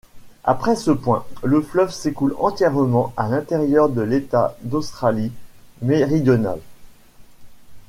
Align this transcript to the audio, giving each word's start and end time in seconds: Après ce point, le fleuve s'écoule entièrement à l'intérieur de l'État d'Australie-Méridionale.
Après 0.43 0.75
ce 0.75 0.89
point, 0.89 1.27
le 1.43 1.61
fleuve 1.61 1.91
s'écoule 1.91 2.33
entièrement 2.39 3.13
à 3.17 3.27
l'intérieur 3.29 3.87
de 3.87 4.01
l'État 4.01 4.57
d'Australie-Méridionale. 4.63 6.59